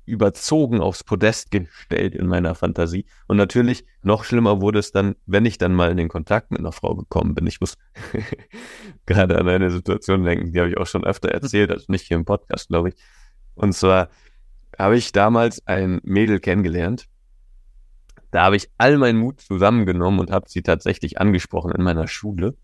überzogen 0.07 0.81
aufs 0.81 1.05
Podest 1.05 1.53
gestellt 1.53 2.15
in 2.17 2.27
meiner 2.27 2.57
Fantasie. 2.57 3.07
Und 3.29 3.37
natürlich 3.37 3.85
noch 4.03 4.25
schlimmer 4.25 4.61
wurde 4.61 4.81
es 4.81 4.91
dann, 4.91 5.15
wenn 5.27 5.47
ich 5.47 5.59
dann 5.59 5.75
mal 5.75 5.91
in 5.91 5.97
den 5.97 6.09
Kontakt 6.09 6.51
mit 6.51 6.61
einer 6.61 6.73
Frau 6.73 6.97
gekommen 6.97 7.35
bin. 7.35 7.47
Ich 7.47 7.61
muss 7.61 7.77
gerade 9.07 9.39
an 9.39 9.49
eine 9.49 9.71
Situation 9.71 10.25
denken, 10.25 10.53
die 10.53 10.59
habe 10.59 10.71
ich 10.71 10.79
auch 10.79 10.87
schon 10.87 11.05
öfter 11.05 11.31
erzählt, 11.31 11.71
also 11.71 11.87
nicht 11.89 12.07
hier 12.07 12.17
im 12.17 12.25
Podcast, 12.25 12.69
glaube 12.69 12.89
ich. 12.89 12.97
Und 13.55 13.73
zwar 13.73 14.09
habe 14.77 14.97
ich 14.97 15.13
damals 15.13 15.65
ein 15.67 16.01
Mädel 16.03 16.41
kennengelernt. 16.41 17.09
Da 18.37 18.45
habe 18.45 18.57
ich 18.57 18.69
all 18.77 18.99
meinen 18.99 19.19
Mut 19.19 19.41
zusammengenommen 19.41 20.21
und 20.21 20.31
habe 20.31 20.45
sie 20.47 20.61
tatsächlich 20.61 21.19
angesprochen 21.19 21.73
in 21.73 21.83
meiner 21.83 22.07
Schule 22.07 22.55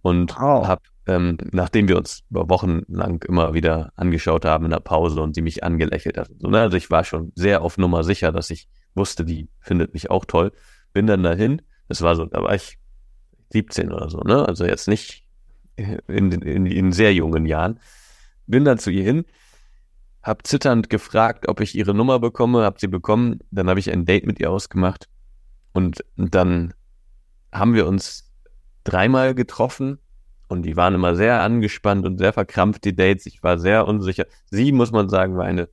und 0.00 0.38
oh. 0.38 0.66
habe, 0.66 0.80
ähm, 1.06 1.36
nachdem 1.52 1.88
wir 1.88 1.98
uns 1.98 2.22
über 2.30 2.48
Wochen 2.48 2.84
lang 2.88 3.22
immer 3.28 3.52
wieder 3.52 3.92
angeschaut 3.96 4.46
haben 4.46 4.64
in 4.64 4.70
der 4.70 4.80
Pause 4.80 5.20
und 5.20 5.34
sie 5.34 5.42
mich 5.42 5.62
angelächelt 5.62 6.16
hat. 6.16 6.30
So, 6.38 6.48
ne? 6.48 6.60
Also 6.60 6.78
ich 6.78 6.90
war 6.90 7.04
schon 7.04 7.32
sehr 7.34 7.60
auf 7.60 7.76
Nummer 7.76 8.02
sicher, 8.02 8.32
dass 8.32 8.48
ich 8.48 8.66
wusste, 8.94 9.26
die 9.26 9.50
findet 9.60 9.92
mich 9.92 10.08
auch 10.08 10.24
toll. 10.24 10.52
Bin 10.94 11.06
dann 11.06 11.22
dahin. 11.22 11.60
Das 11.86 12.00
war 12.00 12.16
so, 12.16 12.24
da 12.24 12.42
war 12.42 12.54
ich 12.54 12.78
17 13.52 13.92
oder 13.92 14.08
so, 14.08 14.20
ne? 14.20 14.48
Also 14.48 14.64
jetzt 14.64 14.88
nicht 14.88 15.26
in, 15.76 16.32
in, 16.32 16.64
in 16.64 16.92
sehr 16.92 17.12
jungen 17.12 17.44
Jahren. 17.44 17.78
Bin 18.46 18.64
dann 18.64 18.78
zu 18.78 18.88
ihr 18.88 19.04
hin 19.04 19.26
habe 20.22 20.42
zitternd 20.42 20.90
gefragt, 20.90 21.48
ob 21.48 21.60
ich 21.60 21.74
ihre 21.74 21.94
Nummer 21.94 22.18
bekomme, 22.18 22.62
habe 22.62 22.78
sie 22.78 22.88
bekommen, 22.88 23.40
dann 23.50 23.70
habe 23.70 23.80
ich 23.80 23.90
ein 23.90 24.04
Date 24.04 24.26
mit 24.26 24.38
ihr 24.38 24.50
ausgemacht 24.50 25.09
und 25.72 26.04
dann 26.16 26.74
haben 27.52 27.74
wir 27.74 27.86
uns 27.86 28.32
dreimal 28.84 29.34
getroffen 29.34 29.98
und 30.48 30.62
die 30.62 30.76
waren 30.76 30.94
immer 30.94 31.14
sehr 31.14 31.42
angespannt 31.42 32.06
und 32.06 32.18
sehr 32.18 32.32
verkrampft, 32.32 32.84
die 32.84 32.96
Dates. 32.96 33.26
Ich 33.26 33.42
war 33.42 33.58
sehr 33.58 33.86
unsicher. 33.86 34.26
Sie, 34.50 34.72
muss 34.72 34.90
man 34.90 35.08
sagen, 35.08 35.36
war 35.36 35.44
eine 35.44 35.68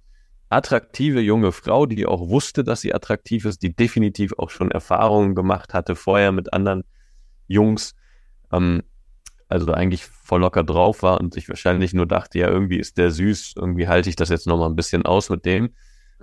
attraktive 0.50 1.20
junge 1.20 1.52
Frau, 1.52 1.86
die 1.86 2.06
auch 2.06 2.30
wusste, 2.30 2.64
dass 2.64 2.82
sie 2.82 2.94
attraktiv 2.94 3.46
ist, 3.46 3.64
die 3.64 3.76
definitiv 3.76 4.34
auch 4.38 4.50
schon 4.50 4.72
Erfahrungen 4.72 5.36
gemacht 5.36 5.74
hatte 5.74 5.96
vorher 5.96 6.32
mit 6.32 6.54
anderen 6.54 6.84
Jungs. 7.48 7.96
Ähm, 8.52 8.84
also 9.50 9.72
eigentlich 9.72 10.06
voll 10.06 10.42
locker 10.42 10.64
drauf 10.64 11.04
war 11.04 11.20
und 11.20 11.34
sich 11.34 11.48
wahrscheinlich 11.50 11.94
nur 11.94 12.06
dachte, 12.06 12.40
ja, 12.40 12.50
irgendwie 12.50 12.78
ist 12.78 12.98
der 12.98 13.12
süß, 13.12 13.54
irgendwie 13.56 13.88
halte 13.88 14.10
ich 14.10 14.16
das 14.16 14.30
jetzt 14.30 14.46
nochmal 14.46 14.70
ein 14.70 14.76
bisschen 14.76 15.06
aus 15.06 15.30
mit 15.30 15.46
dem. 15.46 15.74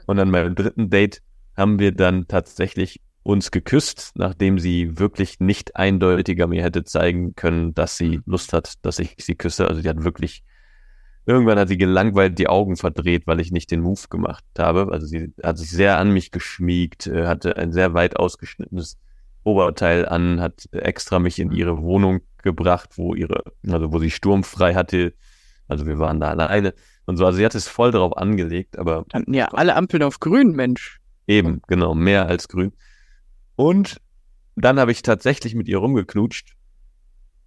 Und 0.06 0.16
dann 0.16 0.30
beim 0.30 0.54
dritten 0.54 0.90
Date 0.90 1.22
haben 1.56 1.78
wir 1.78 1.92
dann 1.92 2.28
tatsächlich 2.28 3.00
uns 3.24 3.50
geküsst, 3.50 4.12
nachdem 4.14 4.58
sie 4.58 4.98
wirklich 4.98 5.40
nicht 5.40 5.76
eindeutiger 5.76 6.46
mir 6.46 6.62
hätte 6.62 6.84
zeigen 6.84 7.34
können, 7.34 7.74
dass 7.74 7.96
sie 7.96 8.20
Lust 8.26 8.52
hat, 8.52 8.74
dass 8.82 8.98
ich 8.98 9.16
sie 9.18 9.34
küsse. 9.34 9.66
Also 9.66 9.80
die 9.80 9.88
hat 9.88 10.04
wirklich, 10.04 10.44
irgendwann 11.24 11.58
hat 11.58 11.68
sie 11.68 11.78
gelangweilt 11.78 12.38
die 12.38 12.48
Augen 12.48 12.76
verdreht, 12.76 13.26
weil 13.26 13.40
ich 13.40 13.50
nicht 13.50 13.70
den 13.70 13.80
Move 13.80 14.02
gemacht 14.10 14.44
habe. 14.58 14.92
Also 14.92 15.06
sie 15.06 15.32
hat 15.42 15.56
sich 15.56 15.70
sehr 15.70 15.98
an 15.98 16.12
mich 16.12 16.32
geschmiegt, 16.32 17.06
äh, 17.06 17.26
hatte 17.26 17.56
ein 17.56 17.72
sehr 17.72 17.94
weit 17.94 18.16
ausgeschnittenes 18.16 18.98
Oberteil 19.42 20.06
an, 20.06 20.42
hat 20.42 20.68
extra 20.72 21.18
mich 21.18 21.38
in 21.38 21.50
ihre 21.50 21.78
Wohnung 21.82 22.20
gebracht, 22.42 22.90
wo 22.96 23.14
ihre, 23.14 23.42
also 23.66 23.90
wo 23.90 23.98
sie 23.98 24.10
sturmfrei 24.10 24.74
hatte. 24.74 25.14
Also 25.66 25.86
wir 25.86 25.98
waren 25.98 26.20
da 26.20 26.28
alleine 26.28 26.74
und 27.06 27.16
so. 27.16 27.24
Also 27.24 27.38
sie 27.38 27.44
hat 27.46 27.54
es 27.54 27.68
voll 27.68 27.90
darauf 27.90 28.18
angelegt, 28.18 28.78
aber. 28.78 29.06
Ja, 29.28 29.46
alle 29.46 29.76
Ampeln 29.76 30.02
auf 30.02 30.20
grün, 30.20 30.52
Mensch. 30.52 31.00
Eben, 31.26 31.62
genau, 31.68 31.94
mehr 31.94 32.26
als 32.26 32.48
grün. 32.48 32.74
Und 33.56 34.00
dann 34.56 34.78
habe 34.78 34.92
ich 34.92 35.02
tatsächlich 35.02 35.54
mit 35.54 35.68
ihr 35.68 35.78
rumgeknutscht. 35.78 36.56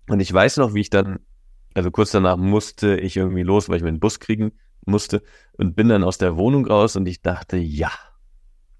Und 0.10 0.20
ich 0.20 0.32
weiß 0.32 0.58
noch, 0.58 0.74
wie 0.74 0.82
ich 0.82 0.90
dann, 0.90 1.20
also 1.74 1.92
kurz 1.92 2.12
danach 2.12 2.38
musste 2.38 2.98
ich 2.98 3.18
irgendwie 3.18 3.44
los, 3.44 3.70
weil 3.70 3.78
ich 3.78 3.84
mir 3.84 3.90
einen 3.90 4.00
Bus 4.00 4.20
kriegen 4.20 4.54
musste 4.86 5.22
und 5.58 5.76
bin 5.76 5.90
dann 5.90 6.04
aus 6.04 6.18
der 6.18 6.38
Wohnung 6.38 6.66
raus 6.66 6.96
und 6.96 7.06
ich 7.08 7.22
dachte, 7.22 7.58
ja, 7.58 7.92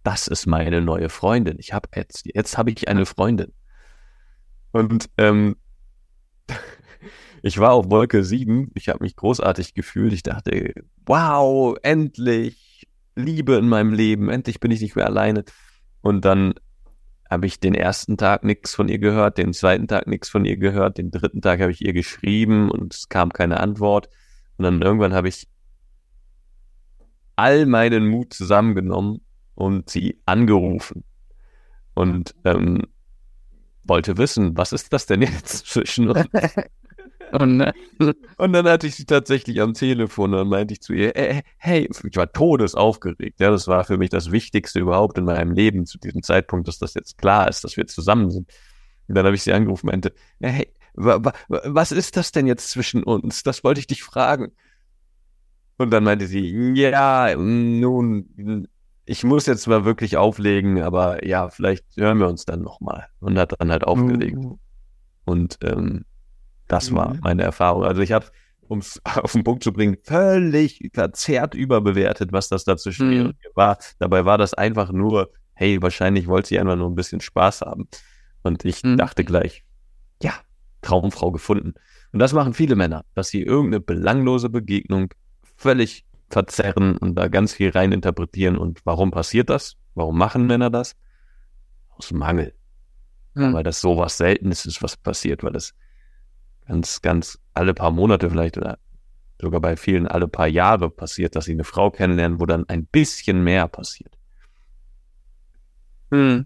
das 0.04 0.28
ist 0.28 0.46
meine 0.46 0.82
neue 0.82 1.10
Freundin. 1.10 1.58
Ich 1.60 1.74
habe 1.74 1.90
jetzt, 1.96 2.26
jetzt 2.34 2.58
habe 2.58 2.72
ich 2.72 2.88
eine 2.88 3.06
Freundin. 3.06 3.52
Und 4.72 5.10
ähm, 5.18 5.58
ich 7.42 7.58
war 7.58 7.74
auf 7.74 7.90
Wolke 7.90 8.24
7. 8.24 8.72
Ich 8.74 8.88
habe 8.88 9.04
mich 9.04 9.18
großartig 9.18 9.74
gefühlt. 9.74 10.14
Ich 10.14 10.24
dachte, 10.24 10.74
wow, 11.06 11.76
endlich 11.84 12.88
Liebe 13.16 13.56
in 13.56 13.68
meinem 13.68 13.92
Leben. 13.92 14.30
Endlich 14.30 14.62
bin 14.62 14.72
ich 14.72 14.80
nicht 14.80 14.96
mehr 14.96 15.08
alleine. 15.08 15.44
Und 16.02 16.24
dann 16.24 16.54
habe 17.30 17.46
ich 17.46 17.60
den 17.60 17.76
ersten 17.76 18.18
Tag 18.18 18.44
nichts 18.44 18.74
von 18.74 18.88
ihr 18.88 19.00
gehört, 19.00 19.38
den 19.38 19.54
zweiten 19.54 19.88
Tag 19.88 20.08
nichts 20.08 20.30
von 20.30 20.46
ihr 20.46 20.58
gehört, 20.58 20.98
den 20.98 21.12
dritten 21.12 21.42
Tag 21.42 21.60
habe 21.60 21.72
ich 21.72 21.84
ihr 21.84 21.94
geschrieben 21.94 22.72
und 22.72 22.94
es 22.94 23.10
kam 23.10 23.34
keine 23.34 23.60
Antwort. 23.60 24.10
Und 24.58 24.64
dann 24.64 24.82
irgendwann 24.82 25.14
habe 25.14 25.28
ich 25.28 25.48
all 27.36 27.66
meinen 27.66 28.08
Mut 28.08 28.34
zusammengenommen 28.34 29.22
und 29.56 29.90
sie 29.90 30.22
angerufen 30.26 31.04
und 31.94 32.36
ähm, 32.46 32.84
wollte 33.84 34.18
wissen, 34.18 34.58
was 34.58 34.74
ist 34.74 34.94
das 34.94 35.06
denn 35.06 35.22
jetzt 35.22 35.66
zwischen 35.68 36.10
uns? 36.10 36.28
Und, 37.32 37.58
ne? 37.58 37.74
und 38.38 38.54
dann 38.54 38.68
hatte 38.68 38.88
ich 38.88 38.96
sie 38.96 39.06
tatsächlich 39.06 39.62
am 39.62 39.74
Telefon 39.74 40.34
und 40.34 40.40
dann 40.40 40.48
meinte 40.48 40.74
ich 40.74 40.82
zu 40.82 40.94
ihr, 40.94 41.16
äh, 41.16 41.42
hey, 41.58 41.90
ich 41.92 42.16
war 42.16 42.32
todesaufgeregt. 42.32 43.40
Ja, 43.40 43.52
das 43.52 43.68
war 43.68 43.84
für 43.84 43.98
mich 43.98 44.10
das 44.10 44.32
Wichtigste 44.32 44.80
überhaupt 44.80 45.18
in 45.18 45.26
meinem 45.26 45.52
Leben 45.52 45.86
zu 45.86 45.98
diesem 45.98 46.24
Zeitpunkt, 46.24 46.68
dass 46.68 46.80
das 46.80 46.94
jetzt 46.94 47.18
klar 47.18 47.48
ist, 47.48 47.64
dass 47.64 47.78
wir 47.78 47.88
zusammen 47.88 48.32
sind. 48.32 48.50
Und 49.08 49.16
dann 49.16 49.26
habe 49.26 49.36
ich 49.36 49.44
sie 49.44 49.54
angerufen 49.54 49.88
und 49.88 49.94
meinte, 49.94 50.14
hey, 50.40 50.72
wa, 50.94 51.24
wa, 51.24 51.34
was 51.48 51.92
ist 51.92 52.18
das 52.18 52.32
denn 52.32 52.48
jetzt 52.48 52.70
zwischen 52.72 53.04
uns? 53.04 53.44
Das 53.44 53.64
wollte 53.64 53.80
ich 53.80 53.88
dich 53.88 54.04
fragen. 54.04 54.52
Und 55.78 55.92
dann 55.92 56.04
meinte 56.04 56.28
sie, 56.28 56.74
ja, 56.76 57.36
nun, 57.36 58.68
ich 59.06 59.24
muss 59.24 59.46
jetzt 59.46 59.68
mal 59.68 59.86
wirklich 59.86 60.18
auflegen, 60.18 60.82
aber 60.82 61.26
ja, 61.26 61.50
vielleicht 61.50 61.86
hören 61.96 62.20
wir 62.20 62.28
uns 62.28 62.46
dann 62.46 62.62
nochmal. 62.62 63.08
Und 63.20 63.38
hat 63.38 63.54
dann 63.60 63.72
halt 63.72 63.86
aufgelegt. 63.86 64.38
Mhm. 64.38 64.60
Und 65.26 65.60
ähm, 65.64 66.06
das 66.68 66.94
war 66.94 67.14
mhm. 67.14 67.20
meine 67.24 67.44
Erfahrung. 67.44 67.84
Also 67.84 68.02
ich 68.02 68.12
habe, 68.12 68.26
um 68.68 68.80
es 68.80 69.02
auf 69.06 69.32
den 69.32 69.44
Punkt 69.44 69.64
zu 69.64 69.72
bringen, 69.72 69.98
völlig 70.04 70.90
verzerrt 70.94 71.54
überbewertet, 71.56 72.32
was 72.32 72.50
das 72.50 72.64
dazwischen 72.64 73.10
mhm. 73.10 73.34
war. 73.56 73.78
Dabei 74.00 74.26
war 74.26 74.38
das 74.38 74.54
einfach 74.54 74.92
nur, 74.92 75.32
hey, 75.54 75.82
wahrscheinlich 75.82 76.28
wollte 76.28 76.50
sie 76.50 76.60
einfach 76.60 76.76
nur 76.76 76.90
ein 76.90 76.96
bisschen 76.96 77.22
Spaß 77.22 77.62
haben. 77.62 77.88
Und 78.44 78.66
ich 78.66 78.84
mhm. 78.84 78.98
dachte 78.98 79.24
gleich, 79.24 79.64
ja, 80.22 80.34
Traumfrau 80.82 81.32
gefunden. 81.32 81.74
Und 82.12 82.20
das 82.20 82.34
machen 82.34 82.54
viele 82.54 82.76
Männer, 82.76 83.04
dass 83.14 83.30
sie 83.30 83.42
irgendeine 83.42 83.82
belanglose 83.82 84.50
Begegnung 84.50 85.14
völlig 85.58 86.06
verzerren 86.30 86.98
und 86.98 87.16
da 87.16 87.28
ganz 87.28 87.54
viel 87.54 87.70
reininterpretieren. 87.70 88.58
Und 88.58 88.82
warum 88.86 89.12
passiert 89.12 89.50
das? 89.50 89.76
Warum 89.96 90.18
machen 90.18 90.48
Männer 90.48 90.70
das? 90.70 90.96
Aus 91.90 92.12
Mangel. 92.12 92.54
Mhm. 93.34 93.54
Weil 93.54 93.64
das 93.64 93.82
sowas 93.82 94.18
Seltenes 94.18 94.66
ist, 94.66 94.82
was 94.84 94.98
passiert, 94.98 95.44
weil 95.44 95.54
das 95.54 95.74
ganz, 96.68 97.02
ganz 97.02 97.40
alle 97.54 97.74
paar 97.74 97.92
Monate 97.92 98.30
vielleicht 98.30 98.58
oder 98.58 98.78
sogar 99.42 99.62
bei 99.62 99.78
vielen 99.78 100.08
alle 100.08 100.28
paar 100.28 100.48
Jahre 100.48 100.90
passiert, 100.90 101.36
dass 101.36 101.46
sie 101.46 101.52
eine 101.52 101.64
Frau 101.64 101.92
kennenlernen, 101.92 102.40
wo 102.40 102.46
dann 102.46 102.68
ein 102.68 102.86
bisschen 102.86 103.44
mehr 103.44 103.68
passiert. 103.68 104.18
Hm. 106.12 106.46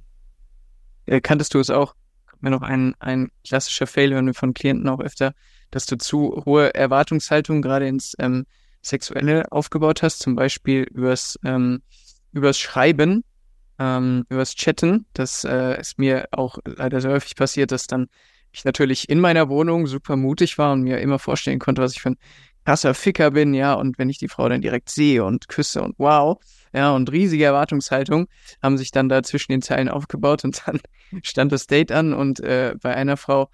Äh, 1.05 1.21
kanntest 1.21 1.53
du 1.53 1.59
es 1.59 1.69
auch? 1.69 1.95
Kommt 2.27 2.43
mir 2.43 2.49
noch 2.49 2.61
ein, 2.61 2.95
ein 2.99 3.31
klassischer 3.45 3.87
Fail, 3.87 4.13
hören 4.13 4.25
wir 4.25 4.33
von 4.33 4.53
Klienten 4.53 4.89
auch 4.89 4.99
öfter, 4.99 5.33
dass 5.69 5.85
du 5.85 5.97
zu 5.97 6.43
hohe 6.45 6.73
Erwartungshaltung 6.73 7.61
gerade 7.61 7.87
ins 7.87 8.15
ähm, 8.19 8.45
Sexuelle 8.81 9.51
aufgebaut 9.51 10.03
hast, 10.03 10.19
zum 10.19 10.35
Beispiel 10.35 10.83
übers, 10.83 11.39
ähm, 11.45 11.81
übers 12.33 12.59
Schreiben, 12.59 13.23
ähm, 13.79 14.25
übers 14.29 14.55
Chatten. 14.55 15.05
Das 15.13 15.43
äh, 15.43 15.79
ist 15.79 15.97
mir 15.97 16.27
auch 16.31 16.57
leider 16.65 16.99
sehr 16.99 17.11
häufig 17.11 17.35
passiert, 17.35 17.71
dass 17.71 17.87
dann 17.87 18.07
ich 18.51 18.65
natürlich 18.65 19.09
in 19.09 19.19
meiner 19.19 19.49
Wohnung 19.49 19.87
super 19.87 20.15
mutig 20.15 20.57
war 20.57 20.73
und 20.73 20.83
mir 20.83 20.99
immer 20.99 21.19
vorstellen 21.19 21.59
konnte, 21.59 21.81
was 21.81 21.93
ich 21.93 22.01
für 22.01 22.11
ein 22.11 22.17
krasser 22.65 22.93
Ficker 22.93 23.31
bin, 23.31 23.53
ja, 23.53 23.73
und 23.73 23.97
wenn 23.97 24.09
ich 24.09 24.17
die 24.17 24.27
Frau 24.27 24.47
dann 24.47 24.61
direkt 24.61 24.89
sehe 24.89 25.23
und 25.23 25.47
küsse 25.47 25.81
und 25.81 25.95
wow, 25.97 26.37
ja, 26.73 26.91
und 26.91 27.11
riesige 27.11 27.45
Erwartungshaltung 27.45 28.27
haben 28.61 28.77
sich 28.77 28.91
dann 28.91 29.09
da 29.09 29.23
zwischen 29.23 29.51
den 29.51 29.61
Zeilen 29.61 29.89
aufgebaut 29.89 30.43
und 30.43 30.61
dann 30.67 30.79
stand 31.23 31.51
das 31.51 31.67
Date 31.67 31.91
an 31.91 32.13
und 32.13 32.39
äh, 32.39 32.75
bei 32.81 32.95
einer 32.95 33.17
Frau, 33.17 33.49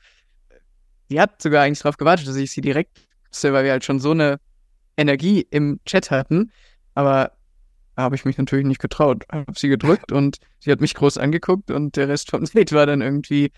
die 1.10 1.22
hat 1.22 1.42
sogar 1.42 1.63
eigentlich 1.63 1.80
darauf 1.80 1.98
gewartet, 1.98 2.27
dass 2.27 2.36
ich 2.36 2.51
sie 2.51 2.62
direkt 2.62 3.00
küsse, 3.32 3.54
weil 3.54 3.63
wir 3.63 3.72
halt 3.72 3.86
schon 3.86 4.00
so 4.00 4.12
eine 4.12 4.39
Energie 4.98 5.48
im 5.50 5.80
Chat 5.86 6.12
hatten, 6.12 6.51
aber 6.96 7.38
habe 7.98 8.16
ich 8.16 8.25
mich 8.25 8.38
natürlich 8.38 8.66
nicht 8.66 8.80
getraut. 8.80 9.24
Habe 9.32 9.54
sie 9.56 9.70
gedrückt 9.70 10.12
und 10.12 10.38
sie 10.60 10.72
hat 10.72 10.82
mich 10.82 10.94
groß 10.94 11.18
angeguckt 11.18 11.72
und 11.72 11.96
der 11.96 12.08
Rest 12.08 12.30
vom 12.30 12.46
Date 12.46 12.72
war 12.72 12.86
dann 12.86 13.01
irgendwie 13.01 13.51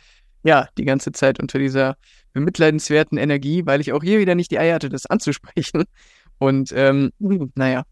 ja, 0.44 0.68
die 0.78 0.86
ganze 0.86 1.12
Zeit 1.12 1.40
unter 1.40 1.60
dieser 1.60 1.98
bemitleidenswerten 2.34 3.18
Energie, 3.18 3.66
weil 3.66 3.82
ich 3.82 3.94
auch 3.94 4.04
hier 4.04 4.20
wieder 4.20 4.36
nicht 4.36 4.52
die 4.52 4.60
Eier 4.60 4.76
hatte, 4.76 4.90
das 4.90 5.06
anzusprechen. 5.06 5.86
Und 6.38 6.72
ähm, 6.74 7.12
naja. 7.56 7.84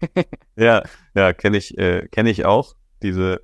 ja, 0.56 0.82
ja, 1.14 1.32
kenne 1.32 1.56
ich, 1.56 1.78
äh, 1.78 2.08
kenne 2.08 2.30
ich 2.30 2.44
auch. 2.44 2.74
Diese, 3.02 3.42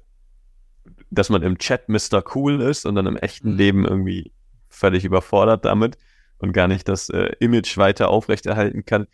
dass 1.11 1.31
man 1.31 1.43
im 1.43 1.59
Chat 1.59 1.88
Mr. 1.88 2.25
Cool 2.35 2.61
ist 2.61 2.87
und 2.87 2.97
dann 2.97 3.07
im 3.07 3.17
echten 3.17 3.52
mhm. 3.52 3.57
Leben 3.57 3.85
irgendwie 3.85 4.33
völlig 4.69 5.05
überfordert 5.05 5.64
damit 5.64 5.97
und 6.38 6.52
gar 6.52 6.67
nicht 6.67 6.88
das 6.88 7.09
äh, 7.11 7.31
Image 7.38 7.76
weiter 7.76 8.09
aufrechterhalten 8.09 8.85
kann. 8.85 9.07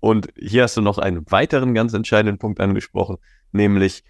Und 0.00 0.32
hier 0.36 0.64
hast 0.64 0.76
du 0.76 0.80
noch 0.80 0.98
einen 0.98 1.30
weiteren 1.30 1.74
ganz 1.74 1.92
entscheidenden 1.92 2.38
Punkt 2.38 2.58
angesprochen, 2.58 3.18
nämlich 3.52 4.02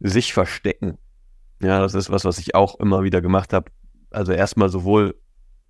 sich 0.00 0.32
verstecken. 0.32 0.98
Ja, 1.60 1.80
das 1.80 1.94
ist 1.94 2.10
was, 2.10 2.24
was 2.24 2.38
ich 2.38 2.54
auch 2.54 2.78
immer 2.80 3.02
wieder 3.02 3.20
gemacht 3.20 3.52
habe. 3.52 3.70
Also 4.10 4.32
erstmal 4.32 4.68
sowohl 4.68 5.20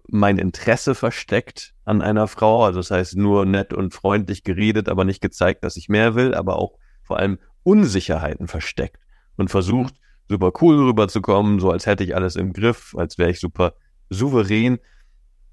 mein 0.08 0.38
Interesse 0.38 0.94
versteckt 0.94 1.74
an 1.84 2.02
einer 2.02 2.26
Frau, 2.26 2.64
also 2.64 2.78
das 2.80 2.90
heißt 2.90 3.16
nur 3.16 3.44
nett 3.46 3.72
und 3.72 3.94
freundlich 3.94 4.44
geredet, 4.44 4.88
aber 4.88 5.04
nicht 5.04 5.20
gezeigt, 5.20 5.62
dass 5.62 5.76
ich 5.76 5.88
mehr 5.88 6.14
will, 6.14 6.34
aber 6.34 6.56
auch 6.56 6.78
vor 7.02 7.18
allem 7.18 7.38
Unsicherheiten 7.62 8.48
versteckt 8.48 8.98
und 9.36 9.50
versucht, 9.50 9.94
super 10.28 10.52
cool 10.60 10.76
rüberzukommen, 10.76 11.58
so 11.60 11.70
als 11.70 11.86
hätte 11.86 12.04
ich 12.04 12.14
alles 12.14 12.36
im 12.36 12.52
Griff, 12.52 12.94
als 12.96 13.18
wäre 13.18 13.30
ich 13.30 13.40
super 13.40 13.74
souverän. 14.08 14.78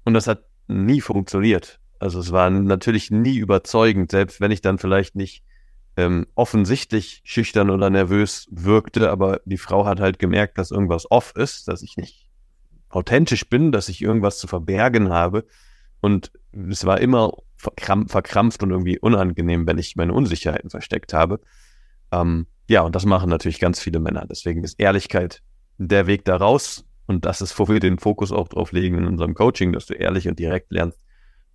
Und 0.04 0.14
das 0.14 0.26
hat 0.26 0.44
nie 0.68 1.00
funktioniert. 1.00 1.80
Also 1.98 2.20
es 2.20 2.30
war 2.32 2.48
natürlich 2.48 3.10
nie 3.10 3.36
überzeugend, 3.36 4.10
selbst 4.10 4.40
wenn 4.40 4.52
ich 4.52 4.60
dann 4.60 4.78
vielleicht 4.78 5.16
nicht 5.16 5.42
ähm, 5.98 6.28
offensichtlich 6.36 7.22
schüchtern 7.24 7.70
oder 7.70 7.90
nervös 7.90 8.46
wirkte, 8.52 9.10
aber 9.10 9.40
die 9.46 9.58
Frau 9.58 9.84
hat 9.84 9.98
halt 9.98 10.20
gemerkt, 10.20 10.56
dass 10.56 10.70
irgendwas 10.70 11.10
off 11.10 11.32
ist, 11.34 11.66
dass 11.66 11.82
ich 11.82 11.96
nicht 11.96 12.30
authentisch 12.88 13.48
bin, 13.48 13.72
dass 13.72 13.88
ich 13.88 14.00
irgendwas 14.00 14.38
zu 14.38 14.46
verbergen 14.46 15.10
habe. 15.10 15.44
Und 16.00 16.30
es 16.70 16.84
war 16.84 17.00
immer 17.00 17.32
verkrampft, 17.56 18.12
verkrampft 18.12 18.62
und 18.62 18.70
irgendwie 18.70 19.00
unangenehm, 19.00 19.66
wenn 19.66 19.76
ich 19.76 19.96
meine 19.96 20.12
Unsicherheiten 20.12 20.70
versteckt 20.70 21.12
habe. 21.14 21.40
Ähm, 22.12 22.46
ja, 22.68 22.82
und 22.82 22.94
das 22.94 23.04
machen 23.04 23.28
natürlich 23.28 23.58
ganz 23.58 23.80
viele 23.80 23.98
Männer. 23.98 24.24
Deswegen 24.30 24.62
ist 24.62 24.78
Ehrlichkeit 24.78 25.42
der 25.78 26.06
Weg 26.06 26.24
da 26.24 26.36
raus. 26.36 26.84
Und 27.06 27.24
das 27.24 27.40
ist, 27.40 27.58
wo 27.58 27.66
wir 27.66 27.80
den 27.80 27.98
Fokus 27.98 28.30
auch 28.30 28.46
drauf 28.46 28.70
legen 28.70 28.98
in 28.98 29.06
unserem 29.08 29.34
Coaching, 29.34 29.72
dass 29.72 29.86
du 29.86 29.94
ehrlich 29.94 30.28
und 30.28 30.38
direkt 30.38 30.70
lernst, 30.70 31.00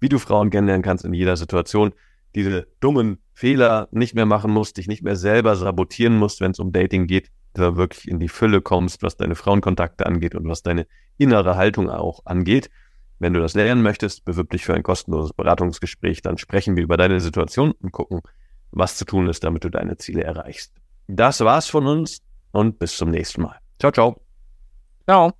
wie 0.02 0.10
du 0.10 0.20
Frauen 0.20 0.50
kennenlernen 0.50 0.84
kannst 0.84 1.06
in 1.06 1.14
jeder 1.14 1.38
Situation 1.38 1.94
diese 2.36 2.68
dummen 2.80 3.20
Fehler 3.34 3.88
nicht 3.92 4.16
mehr 4.16 4.26
machen 4.26 4.52
musst, 4.52 4.78
dich 4.78 4.88
nicht 4.88 5.04
mehr 5.04 5.16
selber 5.16 5.56
sabotieren 5.56 6.18
musst, 6.18 6.42
wenn 6.42 6.52
es 6.52 6.60
um 6.60 6.72
Dating 6.72 7.08
geht, 7.08 7.32
da 7.54 7.76
wirklich 7.76 8.08
in 8.08 8.20
die 8.20 8.30
Fülle 8.30 8.62
kommst, 8.62 9.04
was 9.04 9.18
deine 9.18 9.36
Frauenkontakte 9.36 10.06
angeht 10.06 10.36
und 10.36 10.48
was 10.48 10.64
deine 10.64 10.88
innere 11.18 11.56
Haltung 11.56 11.90
auch 11.90 12.26
angeht. 12.26 12.70
Wenn 13.20 13.34
du 13.34 13.40
das 13.40 13.54
lernen 13.54 13.84
möchtest, 13.84 14.26
bewirb 14.26 14.50
dich 14.50 14.66
für 14.66 14.74
ein 14.74 14.84
kostenloses 14.84 15.34
Beratungsgespräch, 15.34 16.22
dann 16.22 16.38
sprechen 16.38 16.76
wir 16.76 16.84
über 16.84 16.98
deine 16.98 17.20
Situation 17.20 17.74
und 17.82 17.92
gucken, 17.92 18.22
was 18.72 18.98
zu 18.98 19.06
tun 19.06 19.28
ist, 19.28 19.44
damit 19.44 19.64
du 19.64 19.70
deine 19.70 19.98
Ziele 19.98 20.24
erreichst. 20.24 20.74
Das 21.08 21.40
war's 21.42 21.68
von 21.68 21.86
uns 21.86 22.22
und 22.52 22.80
bis 22.80 22.98
zum 22.98 23.12
nächsten 23.12 23.44
Mal. 23.44 23.58
Ciao, 23.80 23.92
ciao. 23.92 24.22
Ciao. 25.08 25.32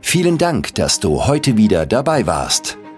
Vielen 0.00 0.38
Dank, 0.38 0.74
dass 0.74 1.00
du 1.00 1.26
heute 1.26 1.56
wieder 1.56 1.86
dabei 1.86 2.26
warst. 2.26 2.79